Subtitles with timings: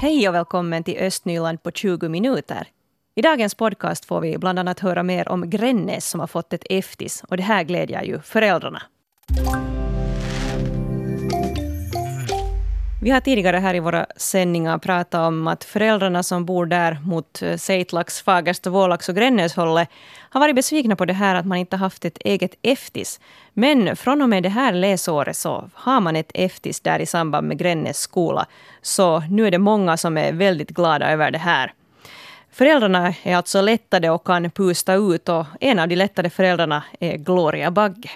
[0.00, 2.68] Hej och välkommen till Östnyland på 20 minuter.
[3.14, 6.66] I dagens podcast får vi bland annat höra mer om Grännäs som har fått ett
[6.70, 8.82] eftis och det här glädjer ju föräldrarna.
[13.02, 17.42] Vi har tidigare här i våra sändningar pratat om att föräldrarna som bor där mot
[17.42, 19.88] eh, Seitlax, Fagersta, Vålax och Grännäshållet
[20.30, 23.20] har varit besvikna på det här att man inte haft ett eget eftis.
[23.52, 27.48] Men från och med det här läsåret så har man ett eftis där i samband
[27.48, 28.46] med Grännäs skola.
[28.82, 31.72] Så nu är det många som är väldigt glada över det här.
[32.52, 37.16] Föräldrarna är alltså lättade och kan pusta ut och en av de lättade föräldrarna är
[37.16, 38.10] Gloria Bagge.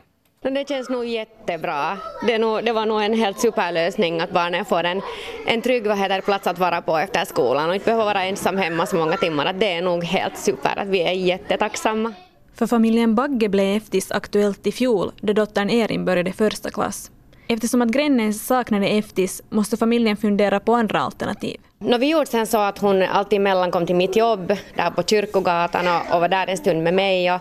[0.52, 1.98] Det känns nog jättebra.
[2.26, 5.02] Det, nog, det, var nog en helt superlösning att barnen får en,
[5.46, 8.56] en trygg vad heter, plats att vara på efter skolan och inte behöva vara ensam
[8.56, 9.46] hemma så många timmar.
[9.46, 12.12] Att det är nog helt super, att vi är jättetacksamma.
[12.54, 17.10] För familjen Bagge blev Eftis aktuellt i fjol då dottern Erin började första klass.
[17.48, 21.60] Eftersom att Grännäs saknade Eftis måste familjen fundera på andra alternativ.
[21.78, 25.88] No, vi gjorde sen så att hon alltid mellankom till mitt jobb där på Kyrkogatan
[25.88, 27.32] och, och var där en stund med mig.
[27.32, 27.40] Och,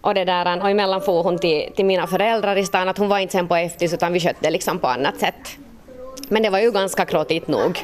[0.00, 3.08] och, det där, och emellan for hon till, till mina föräldrar i stan, att hon
[3.08, 5.58] var inte sen på Eftis utan vi skötte liksom på annat sätt.
[6.28, 7.78] Men det var ju ganska klottigt nog.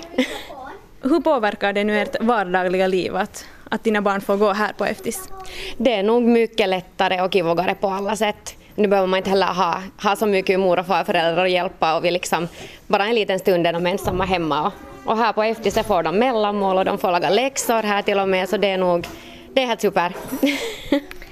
[1.02, 4.84] Hur påverkar det nu ert vardagliga liv att, att dina barn får gå här på
[4.84, 5.28] Eftis?
[5.76, 8.56] Det är nog mycket lättare och kivogare på alla sätt.
[8.74, 12.04] Nu behöver man inte heller ha, ha så mycket mor och farföräldrar att hjälpa och
[12.04, 12.48] vi liksom
[12.86, 14.72] bara en liten stund är de ensamma hemma och,
[15.10, 18.28] och här på Eftis får de mellanmål och de får laga läxor här till och
[18.28, 19.06] med så det är nog
[19.54, 20.12] det är helt super.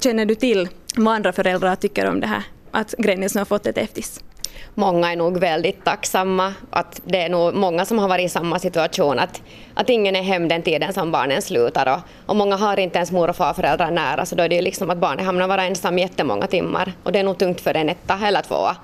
[0.00, 3.66] Känner du till vad andra föräldrar tycker om det här, att Gränges nu har fått
[3.66, 4.20] ett eftis?
[4.74, 6.54] Många är nog väldigt tacksamma.
[6.70, 9.42] Att det är nog många som har varit i samma situation, att,
[9.74, 11.94] att ingen är hem den tiden som barnen slutar.
[11.94, 14.90] Och, och många har inte ens mor och farföräldrar nära, så då är det liksom
[14.90, 16.92] att barnet hamnar vara ensam jättemånga timmar.
[17.02, 18.76] Och det är nog tungt för en etta eller tvåa.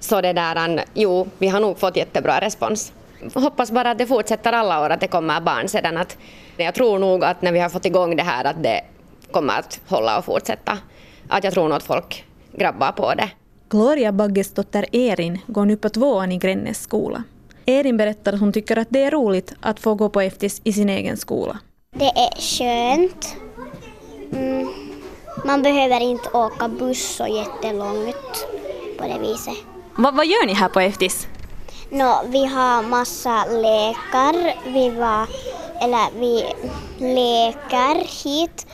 [0.00, 2.92] Så det där, jo, vi har nog fått jättebra respons.
[3.34, 5.96] Hoppas bara att det fortsätter alla år, att det kommer barn sedan.
[5.96, 6.16] Att,
[6.56, 8.80] jag tror nog att när vi har fått igång det här att det
[9.30, 10.78] kommer att hålla och fortsätta.
[11.28, 13.30] Att jag tror nog att folk grabbar på det.
[13.68, 17.22] Gloria Bagges dotter Erin går nu på tvåan i Grännes skola.
[17.66, 20.72] Erin berättar att hon tycker att det är roligt att få gå på eftis i
[20.72, 21.58] sin egen skola.
[21.90, 23.36] Det är skönt.
[24.32, 24.68] Mm.
[25.44, 28.46] Man behöver inte åka buss så jättelångt
[28.98, 29.54] på det viset.
[29.98, 31.28] Va, vad gör ni här på eftis?
[31.90, 34.54] No, vi har massa lekar.
[34.72, 35.26] Vi, var,
[35.80, 36.44] eller vi
[36.98, 38.66] leker hit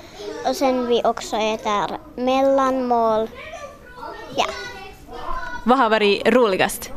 [0.48, 3.28] och sen vi också äter mellanmål.
[4.36, 4.44] Ja.
[5.64, 6.90] Vad har varit roligast?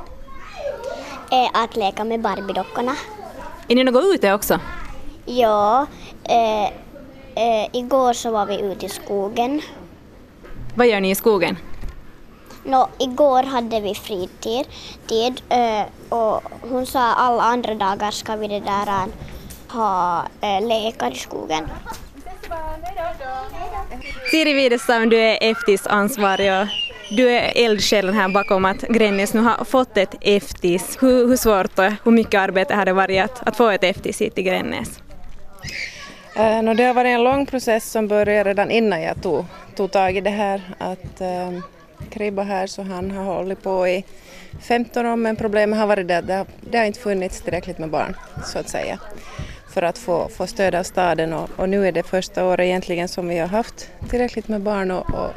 [1.31, 2.95] Är att leka med Barbiedockorna.
[3.67, 4.59] Är ni något ute också?
[5.25, 5.85] Ja,
[6.23, 6.65] eh,
[7.35, 9.61] eh, igår så var vi ute i skogen.
[10.75, 11.57] Vad gör ni i skogen?
[12.63, 14.67] No, igår hade vi fritid
[15.07, 19.05] tid, eh, och hon sa alla andra dagar ska vi det där eh,
[19.69, 21.69] ha eh, lekar i skogen.
[24.31, 26.67] Siri Widestam, du är EFTIS ansvarig och
[27.09, 30.97] du är eldsjälen här bakom att Gränges nu har fått ett EFTIS.
[31.01, 34.21] Hur, hur svårt och hur mycket arbete har det varit att, att få ett EFTIS
[34.21, 34.99] hit till Gränges?
[36.37, 39.91] Uh, no, det har varit en lång process som började redan innan jag tog, tog
[39.91, 40.61] tag i det här.
[40.77, 41.61] Att eh, uh,
[42.09, 44.03] Kribba här så han har hållit på i
[44.61, 47.89] 15 år men problemet har varit det att det det har inte funnits tillräckligt med
[47.89, 48.15] barn
[48.45, 48.99] så att säga
[49.69, 53.07] för att få, få stöd av staden och, och, nu är det första året egentligen
[53.07, 55.29] som vi har haft tillräckligt med barn och, och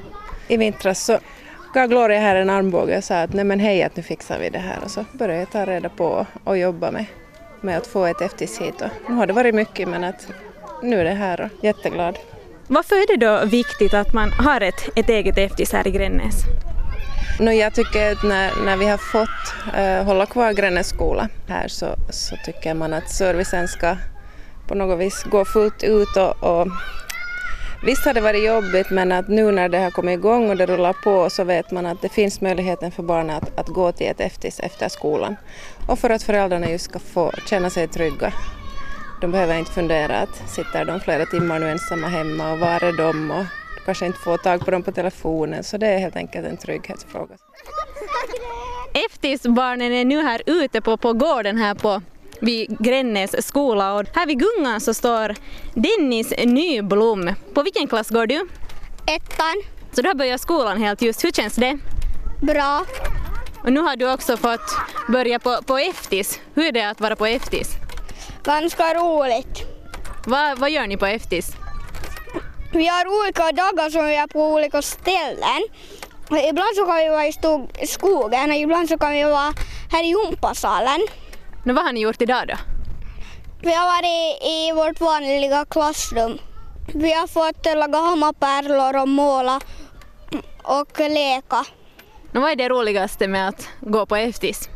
[0.48, 1.18] i vintras så
[1.74, 4.50] gav Gloria här en armbåge och sa att nej men hej att nu fixar vi
[4.50, 7.04] det här och så började jag ta reda på och jobba med,
[7.60, 10.28] med att få ett och nu har det varit mycket men att
[10.82, 12.18] nu är det här och jätteglad.
[12.66, 16.34] Varför är det då viktigt att man har ett, ett eget eftis här i Grännäs?
[17.40, 21.68] No, jag tycker att när, när vi har fått uh, hålla kvar Grännäs skola här
[21.68, 23.96] så, så tycker man att servicen ska
[24.70, 26.68] på något vis gå fullt ut och, och
[27.82, 30.66] Visst har det varit jobbigt men att nu när det har kommit igång och det
[30.66, 34.06] rullar på så vet man att det finns möjligheten för barnen att, att gå till
[34.06, 35.36] ett eftis efter skolan.
[35.88, 38.32] Och för att föräldrarna just ska få känna sig trygga.
[39.20, 42.92] De behöver inte fundera att sitter de flera timmar nu ensamma hemma och var är
[42.92, 43.44] de och
[43.84, 47.34] kanske inte få tag på dem på telefonen så det är helt enkelt en trygghetsfråga.
[49.06, 52.02] Eftisbarnen är nu här ute på, på gården här på
[52.40, 55.34] vid Grännäs skola och här vid gungan så står
[55.74, 57.34] Dennis Nyblom.
[57.54, 58.48] På vilken klass går du?
[59.06, 59.62] Ettan.
[59.92, 61.24] Så du har börjat skolan helt just.
[61.24, 61.78] Hur känns det?
[62.42, 62.84] Bra.
[63.64, 64.76] Och nu har du också fått
[65.08, 66.40] börja på, på Eftis.
[66.54, 67.68] Hur är det att vara på Eftis?
[68.44, 69.62] Ganska roligt.
[70.26, 71.52] Va, vad gör ni på Eftis?
[72.72, 75.62] Vi har olika dagar som vi är på olika ställen.
[76.48, 79.52] Ibland så kan vi vara i skogen och ibland så kan vi vara
[79.92, 81.00] här i gympasalen.
[81.64, 82.54] Nu, vad har ni gjort idag då?
[83.62, 86.38] Vi har varit i vårt vanliga klassrum.
[86.94, 89.60] Vi har fått laga hammapärlor och måla
[90.62, 91.64] och leka.
[92.34, 94.68] Och vad är det roligaste med att gå på EFTIS?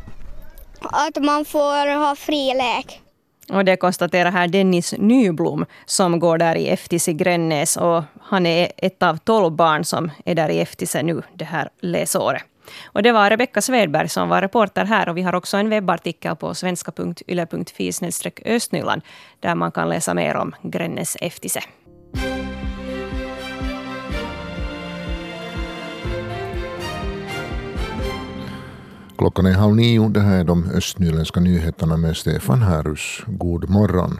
[0.81, 3.01] Att man får ha fri lek.
[3.49, 7.77] Och det konstaterar här Dennis Nyblom som går där i Eftis i Grännäs.
[7.77, 11.69] Och han är ett av tolv barn som är där i Eftis nu det här
[11.81, 12.43] läsåret.
[12.85, 15.09] Och det var Rebecka Svedberg som var reporter här.
[15.09, 17.91] Och vi har också en webbartikel på svenska.yle.fi
[18.45, 19.01] östnyland
[19.39, 21.61] där man kan läsa mer om Grännäs Eftise.
[29.17, 30.09] Klockan är halv nio.
[30.09, 33.23] Det här är de östnyländska nyheterna med Stefan Härus.
[33.27, 34.19] God morgon.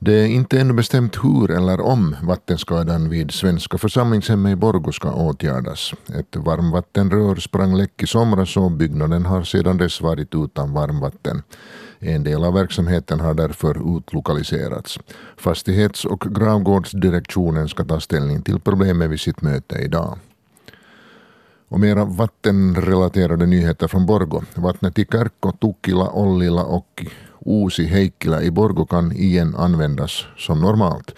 [0.00, 5.12] Det är inte ännu bestämt hur eller om vattenskadan vid Svenska församlingshemmet i Borgå ska
[5.12, 5.92] åtgärdas.
[6.18, 11.42] Ett varmvattenrör sprang läck i somras och byggnaden har sedan dess varit utan varmvatten.
[11.98, 14.98] En del av verksamheten har därför utlokaliserats.
[15.36, 20.18] Fastighets och gravgårdsdirektionen ska ta ställning till problemet vid sitt möte idag.
[21.68, 24.42] Och mera vattenrelaterade nyheter från Borgo.
[24.54, 27.04] Vattnet i Kärkko, Tukkila, Ollila och
[27.46, 31.14] Uusi Heikkilä i Borgo kan igen användas som normalt.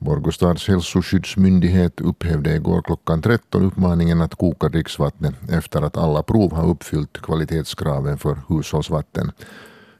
[0.00, 6.52] Borgå stads hälsoskyddsmyndighet upphävde igår klockan 13 uppmaningen att koka dricksvattnet efter att alla prov
[6.52, 9.32] har uppfyllt kvalitetskraven för hushållsvatten.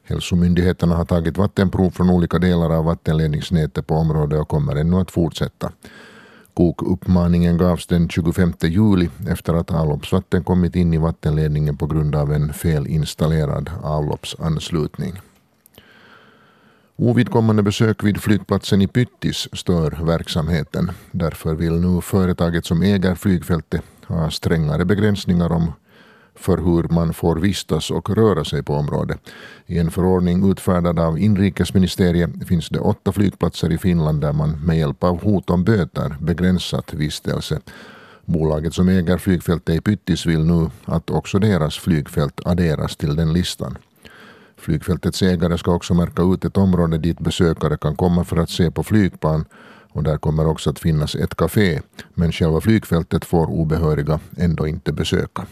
[0.03, 5.11] Hälsomyndigheterna har tagit vattenprov från olika delar av vattenledningsnätet på området och kommer ännu att
[5.11, 5.73] fortsätta.
[6.61, 12.33] Bokuppmaningen gavs den 25 juli efter att avloppsvatten kommit in i vattenledningen på grund av
[12.33, 15.21] en felinstallerad avloppsanslutning.
[16.97, 20.91] Ovidkommande besök vid flygplatsen i Pyttis stör verksamheten.
[21.11, 25.73] Därför vill nu företaget som äger flygfältet ha strängare begränsningar om
[26.35, 29.21] för hur man får vistas och röra sig på området.
[29.67, 34.79] I en förordning utfärdad av inrikesministeriet finns det åtta flygplatser i Finland där man med
[34.79, 37.61] hjälp av hot om böter begränsat vistelse.
[38.25, 43.32] Bolaget som äger flygfältet i Pyttis vill nu att också deras flygfält adderas till den
[43.32, 43.79] listan.
[44.56, 48.71] Flygfältets ägare ska också märka ut ett område dit besökare kan komma för att se
[48.71, 49.44] på flygplan
[49.93, 51.81] och där kommer också att finnas ett café,
[52.15, 55.47] men själva flygfältet får obehöriga ändå inte besöka.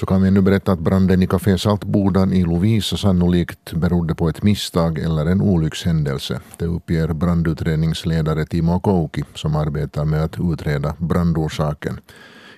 [0.00, 4.28] Så kan vi nu berätta att branden i Café Saltbodan i Lovisa sannolikt berodde på
[4.28, 6.40] ett misstag eller en olyckshändelse.
[6.56, 12.00] Det uppger brandutredningsledare Timo Kouki som arbetar med att utreda brandorsaken.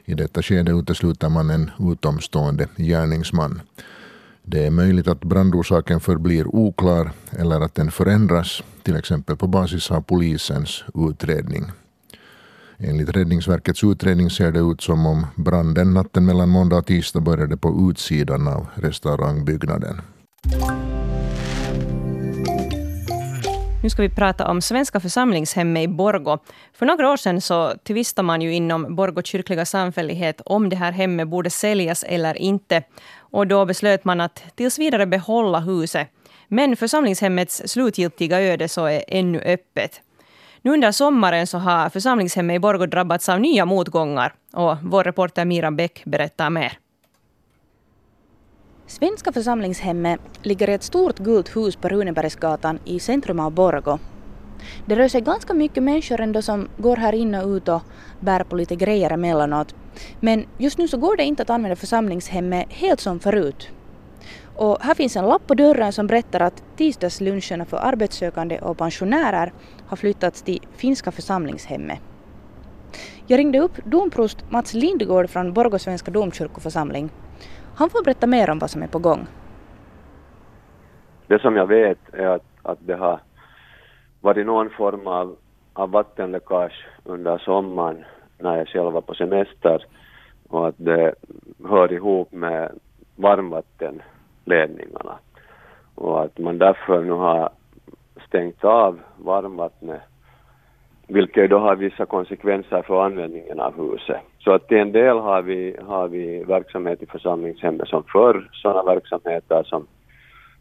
[0.04, 3.60] I detta skede utesluter man en utomstående gärningsman.
[4.42, 9.90] Det är möjligt att brandorsaken förblir oklar eller att den förändras, till exempel på basis
[9.90, 11.64] av polisens utredning.
[12.82, 17.56] Enligt Räddningsverkets utredning ser det ut som om branden natten mellan måndag och tisdag började
[17.56, 20.00] på utsidan av restaurangbyggnaden.
[23.82, 26.38] Nu ska vi prata om Svenska församlingshemmet i Borgo.
[26.72, 30.92] För några år sedan så tvistade man ju inom Borgo kyrkliga samfällighet om det här
[30.92, 32.82] hemmet borde säljas eller inte.
[33.16, 36.08] Och då beslöt man att tills vidare behålla huset.
[36.48, 40.00] Men församlingshemmets slutgiltiga öde så är ännu öppet.
[40.62, 44.34] Nu under sommaren så har församlingshemmet i Borgå drabbats av nya motgångar.
[44.52, 46.78] Och vår reporter Mira Bäck berättar mer.
[48.86, 53.98] Svenska församlingshemmet ligger i ett stort gult hus på Runebergsgatan i centrum av Borgå.
[54.86, 57.82] Det rör sig ganska mycket människor ändå som går här in och ut och
[58.20, 59.74] bär på lite grejer emellanåt.
[60.20, 63.70] Men just nu så går det inte att använda församlingshemmet helt som förut.
[64.54, 69.52] Och här finns en lapp på dörren som berättar att tisdagsluncherna för arbetssökande och pensionärer
[69.86, 72.00] har flyttats till Finska församlingshemmet.
[73.26, 77.10] Jag ringde upp domprost Mats Lindgård från Borgå svenska domkyrkoförsamling.
[77.74, 79.26] Han får berätta mer om vad som är på gång.
[81.26, 83.20] Det som jag vet är att, att det har
[84.20, 85.36] varit någon form av,
[85.72, 88.04] av vattenläckage under sommaren
[88.38, 89.84] när jag själv var på semester
[90.48, 91.14] och att det
[91.68, 92.78] hör ihop med
[93.16, 94.02] varmvatten
[94.44, 95.18] ledningarna.
[95.94, 97.50] och att man därför nu har
[98.26, 100.00] stängt av varmvattnet
[101.12, 104.20] vilket då har vissa konsekvenser för användningen av huset.
[104.38, 108.94] Så att till en del har vi, har vi verksamhet i församlingshemmet som för sådana
[108.94, 109.86] verksamheter som,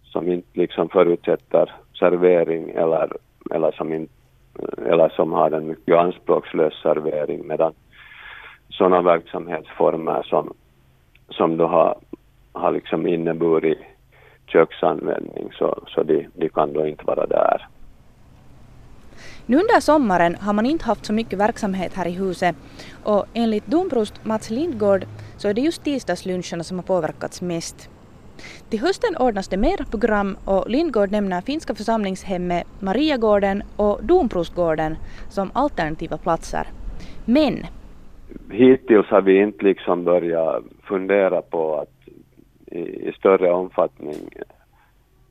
[0.04, 3.12] som inte liksom förutsätter servering eller,
[3.52, 4.08] eller, som in,
[4.86, 7.74] eller som har en mycket anspråkslös servering medan
[8.70, 10.54] sådana verksamhetsformer som,
[11.30, 11.98] som då har,
[12.54, 13.80] har liksom inneburit
[14.48, 17.68] köksanvändning så, så de, de kan då inte vara där.
[19.46, 22.56] Nu under sommaren har man inte haft så mycket verksamhet här i huset
[23.04, 25.06] och enligt domprost Mats Lindgård
[25.38, 27.90] så är det just tisdagsluncherna som har påverkats mest.
[28.70, 34.96] Till hösten ordnas det mera program och Lindgård nämner finska församlingshemmet Mariagården och Domprostgården
[35.30, 36.68] som alternativa platser.
[37.26, 37.66] Men
[38.52, 41.99] hittills har vi inte liksom börjat fundera på att
[42.72, 44.30] i, i större omfattning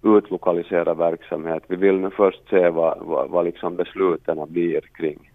[0.03, 1.63] utlokalisera verksamhet.
[1.67, 5.31] Vi vill nu först se vad, vad, vad liksom besluten blir kring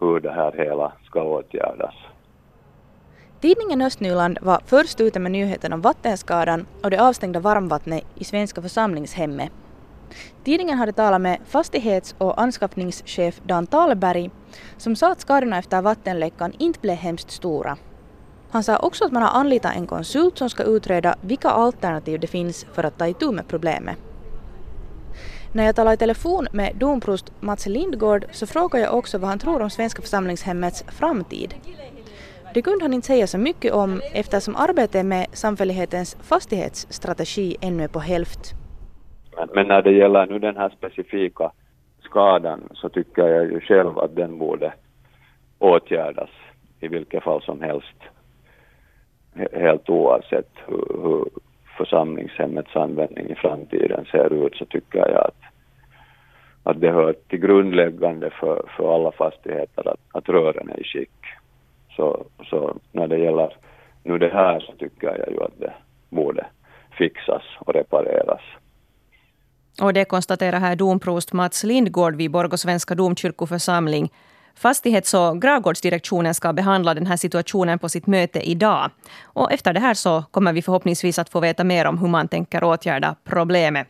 [0.00, 1.94] hur det här hela ska åtgärdas.
[3.40, 8.62] Tidningen Östnyland var först ute med nyheten om vattenskadan och det avstängda varmvattnet i Svenska
[8.62, 9.52] församlingshemmet.
[10.44, 14.30] Tidningen hade talat med fastighets och anskaffningschef Dan Talberg
[14.76, 17.76] som sa att skadorna efter vattenläckan inte blev hemskt stora.
[18.50, 22.26] Han sa också att man har anlitat en konsult som ska utreda vilka alternativ det
[22.26, 23.96] finns för att ta itu med problemet.
[25.52, 29.38] När jag talade i telefon med domprost Mats Lindgård så frågade jag också vad han
[29.38, 31.54] tror om Svenska församlingshemmets framtid.
[32.54, 37.88] Det kunde han inte säga så mycket om eftersom arbetet med samfällighetens fastighetsstrategi ännu är
[37.88, 38.40] på hälft.
[39.36, 41.50] Men, men, när det gäller nu den här specifika
[42.00, 44.72] skadan så tycker jag ju själv att den borde
[45.58, 46.30] åtgärdas
[46.80, 47.96] i vilket fall som helst.
[49.52, 51.24] Helt oavsett hur, hur
[51.76, 55.40] församlingshemmets användning i framtiden ser ut så tycker jag att,
[56.62, 61.10] att det hör till grundläggande för, för alla fastigheter att, att rören är i skick.
[61.96, 63.52] Så, så när det gäller
[64.02, 65.72] nu det här så tycker jag ju att det
[66.10, 66.46] borde
[66.98, 68.40] fixas och repareras.
[69.82, 74.10] Och det konstaterar här domprost Mats Lindgård vid Borgå svenska domkyrkoförsamling.
[74.58, 78.90] Fastighets och gravgårdsdirektionen ska behandla den här situationen på sitt möte idag.
[79.22, 82.28] Och efter det här så kommer vi förhoppningsvis att få veta mer om hur man
[82.28, 83.86] tänker åtgärda problemet.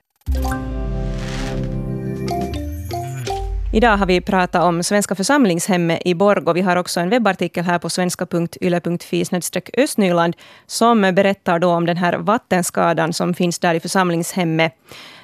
[3.73, 7.65] Idag har vi pratat om Svenska församlingshemmet i Borg, och Vi har också en webbartikel
[7.65, 9.25] här på svenska.yle.fi
[9.77, 14.75] östnyland som berättar då om den här vattenskadan som finns där i församlingshemmet.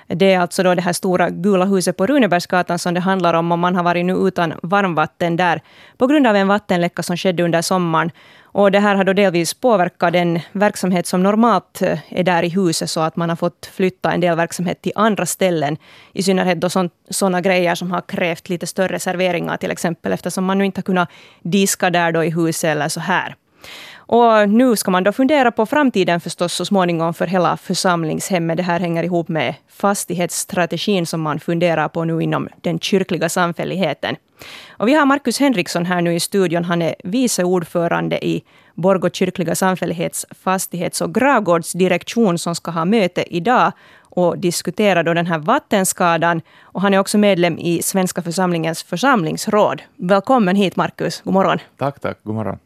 [0.06, 3.52] Det är alltså då det här stora gula huset på Runebergsgatan som det handlar om.
[3.52, 5.60] Och man har varit nu utan varmvatten där
[5.98, 8.10] på grund av en vattenläcka som skedde under sommaren.
[8.42, 12.48] Och det här har då delvis påverkat den verksamhet som normalt eh, är där i
[12.48, 15.76] huset, så att man har fått flytta en del verksamhet till andra ställen.
[16.12, 16.68] I synnerhet då
[17.10, 20.82] sådana grejer som har krävt lite större serveringar till exempel, eftersom man nu inte har
[20.82, 21.08] kunnat
[21.42, 23.34] diska där då i huset eller så här.
[24.06, 28.56] Och nu ska man då fundera på framtiden förstås så småningom för hela församlingshemmet.
[28.56, 34.16] Det här hänger ihop med fastighetsstrategin som man funderar på nu inom den kyrkliga samfälligheten.
[34.70, 36.64] Och vi har Markus Henriksson här nu i studion.
[36.64, 38.44] Han är vice ordförande i
[38.74, 45.26] Borgå kyrkliga samfällighets fastighets och gravgårdsdirektion som ska ha möte idag och diskutera då den
[45.26, 46.40] här vattenskadan.
[46.62, 49.82] Och han är också medlem i Svenska församlingens församlingsråd.
[49.96, 51.20] Välkommen hit Markus.
[51.20, 51.58] God morgon.
[51.76, 52.18] Tack, tack.
[52.22, 52.58] God morgon.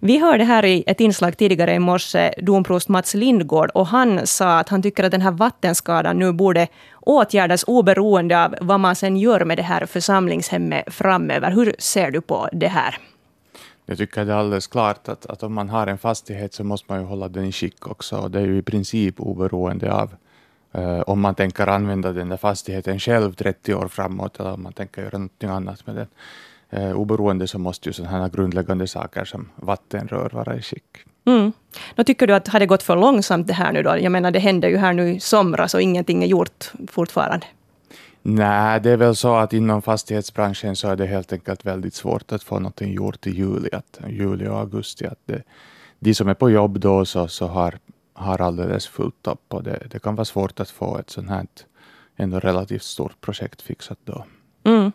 [0.00, 4.58] Vi hörde här i ett inslag tidigare i morse domprost Mats Lindgård och han sa
[4.58, 6.68] att han tycker att den här vattenskadan nu borde
[7.00, 11.50] åtgärdas oberoende av vad man sen gör med det här församlingshemmet framöver.
[11.50, 12.98] Hur ser du på det här?
[13.86, 16.92] Jag tycker det är alldeles klart att, att om man har en fastighet så måste
[16.92, 18.16] man ju hålla den i skick också.
[18.16, 20.14] Och det är ju i princip oberoende av
[20.78, 24.72] uh, om man tänker använda den där fastigheten själv 30 år framåt eller om man
[24.72, 26.06] tänker göra någonting annat med den
[26.74, 30.84] eh, oberoende så måste ju sådana här grundläggande saker som vattenrör vara i skick.
[31.26, 31.52] Mm.
[31.94, 33.98] Då tycker du att har det gått för långsamt det här nu då?
[33.98, 37.46] Jag menar det hände ju här nu i somras och ingenting är gjort fortfarande.
[38.22, 42.32] Nej, det är väl så att inom fastighetsbranschen så är det helt enkelt väldigt svårt
[42.32, 45.06] att få någonting gjort i juli, att, juli och augusti.
[45.06, 45.42] Att det,
[45.98, 47.78] de som är på jobb då så, så har,
[48.12, 51.46] har alldeles fullt upp och det, det kan vara svårt att få ett sånt här
[52.16, 54.24] ändå relativt stort projekt fixat då.
[54.64, 54.92] Mm.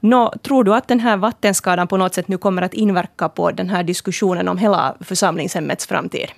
[0.00, 3.50] Nå, tror du att den här vattenskadan på något sätt nu kommer att inverka på
[3.50, 6.28] den här diskussionen om hela församlingshemmets framtid?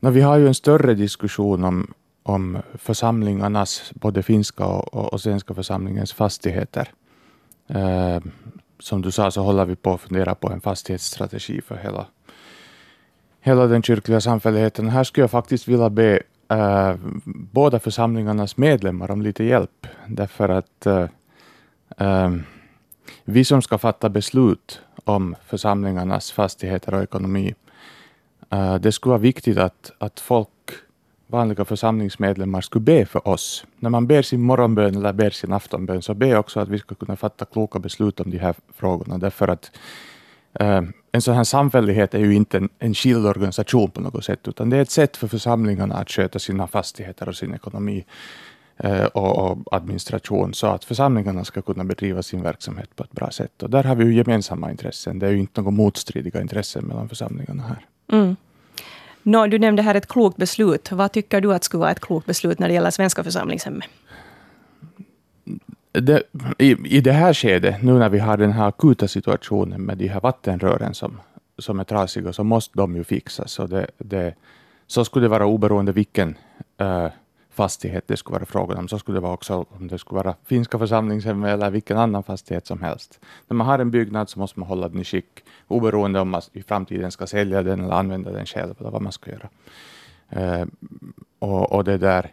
[0.00, 5.54] No, vi har ju en större diskussion om, om församlingarnas, både finska och, och svenska
[5.54, 6.88] församlingens fastigheter.
[7.68, 8.20] Eh,
[8.78, 12.06] som du sa så håller vi på att fundera på en fastighetsstrategi för hela,
[13.40, 14.88] hela den kyrkliga samfälligheten.
[14.88, 19.86] Här skulle jag faktiskt vilja be eh, båda församlingarnas medlemmar om lite hjälp.
[20.06, 21.06] Därför att eh,
[21.96, 22.42] Ehm,
[23.24, 27.54] vi som ska fatta beslut om församlingarnas fastigheter och ekonomi,
[28.54, 30.48] uh, det skulle vara viktigt att, att folk,
[31.26, 33.64] vanliga församlingsmedlemmar, skulle be för oss.
[33.78, 36.94] När man ber sin morgonbön eller ber sin aftonbön, så be också att vi ska
[36.94, 39.18] kunna fatta kloka beslut om de här frågorna.
[39.18, 39.70] Därför att
[40.60, 44.48] uh, en sån här samfällighet är ju inte en, en skild organisation på något sätt,
[44.48, 48.04] utan det är ett sätt för församlingarna att sköta sina fastigheter och sin ekonomi.
[48.78, 53.62] Eh, och, administration så att församlingarna ska kunna bedriva sin verksamhet på ett bra sätt.
[53.62, 55.18] Och där har vi ju gemensamma intressen.
[55.18, 57.86] Det är ju inte några motstridiga intressen mellan församlingarna här.
[58.12, 58.36] Mm.
[59.22, 60.92] No, du nämnde här ett klokt beslut.
[60.92, 63.88] Vad tycker du att skulle vara ett klokt beslut när det gäller svenska församlingshemmet?
[65.92, 66.22] Det,
[66.58, 70.08] i, I det här skedet, nu när vi har den här akuta situationen med de
[70.08, 71.20] här vattenrören som,
[71.58, 73.58] som är trasiga, så måste de ju fixas.
[73.58, 74.34] Och det, det,
[74.86, 76.38] så skulle det vara oberoende vilken
[76.80, 77.08] uh,
[77.56, 78.88] fastighet det skulle vara frågan om.
[78.88, 82.66] Så skulle det vara också om det skulle vara finska församlingshem eller vilken annan fastighet
[82.66, 83.20] som helst.
[83.48, 86.42] När man har en byggnad så måste man hålla den i skick, oberoende om man
[86.52, 89.48] i framtiden ska sälja den eller använda den själv eller vad man ska göra.
[90.36, 90.66] Uh,
[91.38, 92.32] och, och det där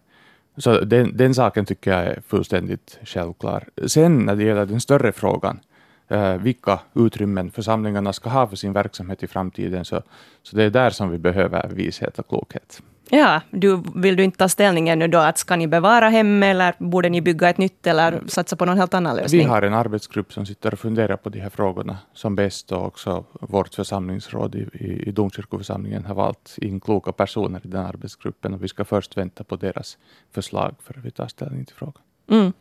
[0.57, 3.69] så den, den saken tycker jag är fullständigt självklar.
[3.87, 5.59] Sen när det gäller den större frågan,
[6.07, 10.01] eh, vilka utrymmen församlingarna ska ha för sin verksamhet i framtiden, så,
[10.43, 12.81] så det är där som vi behöver vishet och klokhet.
[13.09, 15.17] Ja, du, vill du inte ta ställning ännu då?
[15.17, 18.77] Att ska ni bevara hem eller borde ni bygga ett nytt eller satsa på någon
[18.77, 19.41] helt annan lösning?
[19.41, 22.85] Vi har en arbetsgrupp som sitter och funderar på de här frågorna som bäst och
[22.85, 28.53] också vårt församlingsråd i, i, i domkyrkoförsamlingen har valt in kloka personer i den arbetsgruppen
[28.53, 29.97] och vi ska först vänta på deras
[30.31, 32.01] förslag för att vi tar ställning till frågan.
[32.31, 32.53] Mm.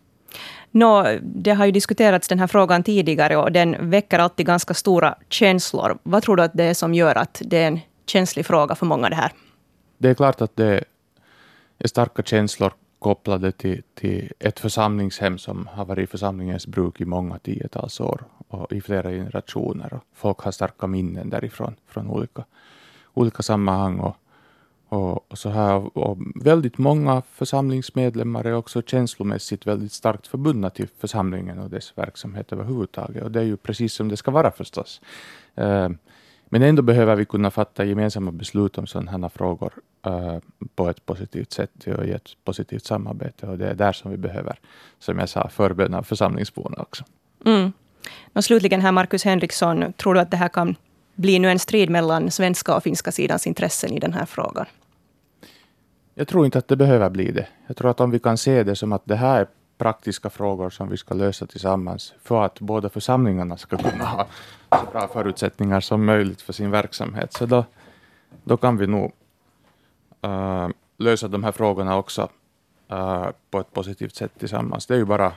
[0.71, 5.15] Nå, det har ju diskuterats den här frågan tidigare och den väcker alltid ganska stora
[5.29, 5.99] känslor.
[6.03, 8.87] Vad tror du att det är som gör att det är en känslig fråga för
[8.87, 9.33] många det här?
[10.03, 10.85] Det är klart att det
[11.79, 17.05] är starka känslor kopplade till, till ett församlingshem som har varit i församlingens bruk i
[17.05, 19.95] många tiotals år och i flera generationer.
[19.95, 22.45] Och folk har starka minnen därifrån från olika,
[23.15, 23.99] olika sammanhang.
[23.99, 24.17] Och,
[24.89, 30.89] och, och så här, och väldigt många församlingsmedlemmar är också känslomässigt väldigt starkt förbundna till
[30.99, 33.23] församlingen och dess verksamhet överhuvudtaget.
[33.23, 35.01] Och det är ju precis som det ska vara förstås.
[35.61, 35.89] Uh,
[36.53, 39.73] men ändå behöver vi kunna fatta gemensamma beslut om sådana här frågor
[40.07, 40.39] uh,
[40.75, 43.47] på ett positivt sätt och i ett positivt samarbete.
[43.47, 44.59] Och det är där som vi behöver,
[44.99, 47.05] som jag sa, förbön av församlingsborna också.
[47.45, 47.73] Mm.
[48.33, 50.77] Och slutligen här, Markus Henriksson, tror du att det här kan
[51.15, 54.67] bli nu en strid mellan svenska och finska sidans intressen i den här frågan?
[56.15, 57.47] Jag tror inte att det behöver bli det.
[57.67, 59.47] Jag tror att om vi kan se det som att det här är
[59.83, 64.27] praktiska frågor som vi ska lösa tillsammans för att båda församlingarna ska kunna ha
[64.71, 67.33] så bra förutsättningar som möjligt för sin verksamhet.
[67.33, 67.64] Så då,
[68.45, 69.12] då kan vi nog
[70.27, 70.68] uh,
[70.99, 72.29] lösa de här frågorna också
[72.92, 74.87] uh, på ett positivt sätt tillsammans.
[74.87, 75.33] Det är ju bara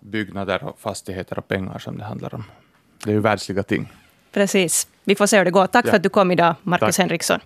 [0.00, 2.44] byggnader, och fastigheter och pengar som det handlar om.
[3.04, 3.92] Det är ju världsliga ting.
[4.32, 4.88] Precis.
[5.04, 5.66] Vi får se hur det går.
[5.66, 5.90] Tack ja.
[5.90, 7.40] för att du kom idag, Marcus Henriksson.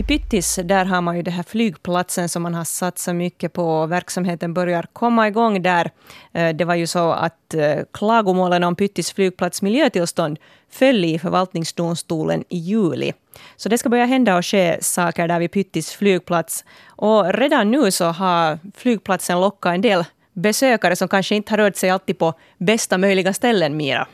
[0.00, 3.86] I Pyttis där har man ju den här flygplatsen som man har satsat mycket på.
[3.86, 5.90] Verksamheten börjar komma igång där.
[6.32, 10.38] Eh, det var ju så att eh, klagomålen om Pyttis flygplats miljötillstånd
[10.70, 13.12] föll i förvaltningsdomstolen i juli.
[13.56, 16.64] Så det ska börja hända och ske saker där vid Pyttis flygplats.
[16.86, 21.76] Och redan nu så har flygplatsen lockat en del besökare som kanske inte har rört
[21.76, 24.06] sig alltid på bästa möjliga ställen, Mira.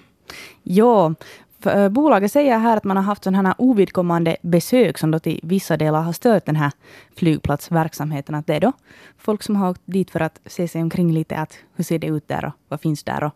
[0.63, 1.15] Ja,
[1.61, 5.19] för, äh, bolaget säger här att man har haft sådana här ovidkommande besök som då
[5.19, 6.73] till vissa delar har stört den här
[7.17, 8.35] flygplatsverksamheten.
[8.35, 8.73] Att det är då
[9.19, 12.07] folk som har åkt dit för att se sig omkring lite, att hur ser det
[12.07, 13.25] ut där och vad finns där.
[13.25, 13.33] Och,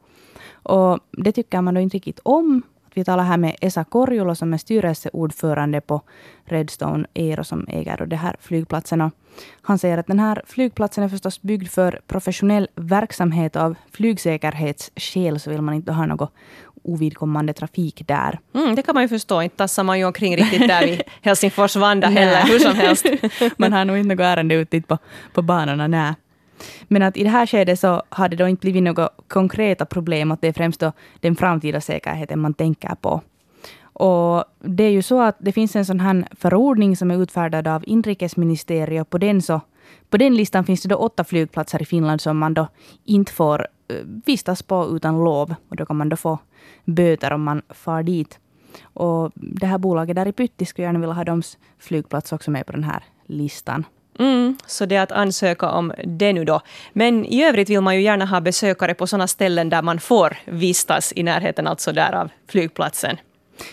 [0.63, 2.63] och det tycker man då inte riktigt om.
[2.95, 6.03] Vi talar här med Esa Korjula som är styrelseordförande på
[6.45, 9.01] Redstone Aero som äger den här flygplatsen.
[9.01, 9.13] Och
[9.63, 15.51] han säger att den här flygplatsen är förstås byggd för professionell verksamhet av flygsäkerhetsskäl så
[15.51, 16.33] vill man inte ha något
[16.83, 18.41] ovidkommande trafik där.
[18.55, 19.43] Mm, det kan man ju förstå.
[19.43, 23.07] Inte tassar man ju omkring riktigt där vid Helsingfors Vanda heller, hur som helst.
[23.57, 24.99] man har nog inte något ärende ut dit på,
[25.33, 26.15] på banorna, nej.
[26.83, 30.31] Men att i det här skedet så har det då inte blivit några konkreta problem,
[30.31, 33.21] att det är främst då den framtida säkerheten man tänker på.
[33.93, 37.69] Och det är ju så att det finns en sån här förordning som är utfärdad
[37.69, 39.11] av inrikesministeriet.
[39.11, 39.61] På den, så,
[40.11, 42.69] på den listan finns det då åtta flygplatser i Finland som man då
[43.05, 45.55] inte får eh, vistas på utan lov.
[45.69, 46.39] Och då kan man då få
[46.85, 48.39] böter om man far dit.
[48.83, 52.67] Och det här bolaget där i Pytti skulle gärna vilja ha deras flygplats också med
[52.67, 53.85] på den här listan.
[54.19, 56.61] Mm, så det är att ansöka om det nu då.
[56.93, 60.37] Men i övrigt vill man ju gärna ha besökare på sådana ställen där man får
[60.45, 63.17] vistas i närheten alltså där av flygplatsen.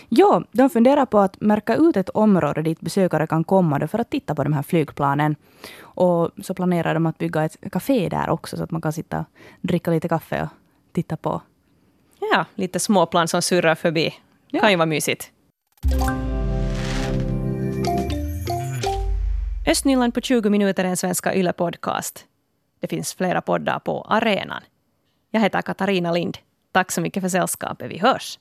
[0.08, 4.10] Ja, de funderar på att märka ut ett område dit besökare kan komma för att
[4.10, 5.36] titta på de här flygplanen.
[5.80, 9.18] Och så planerar de att bygga ett café där också så att man kan sitta
[9.18, 9.24] och
[9.60, 10.48] dricka lite kaffe och
[10.92, 11.42] titta på.
[12.20, 14.14] Ja, lite småplan som surrar förbi.
[14.50, 14.60] Ja.
[14.60, 15.30] kan ju vara mysigt.
[19.66, 22.24] Östnyland på 20 minuter är en svenska YLE-podcast.
[22.80, 24.62] Det finns flera poddar på arenan.
[25.30, 26.38] Jag heter Katarina Lind.
[26.72, 27.90] Tack så mycket för sällskapet.
[27.90, 28.38] Vi hörs!